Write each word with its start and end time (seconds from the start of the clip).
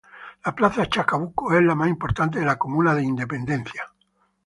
La 0.43 0.55
Plaza 0.55 0.87
Chacabuco 0.87 1.53
es 1.55 1.61
la 1.61 1.75
más 1.75 1.87
importante 1.87 2.39
de 2.39 2.45
la 2.47 2.57
comuna 2.57 2.95
de 2.95 3.03
Independencia. 3.03 3.85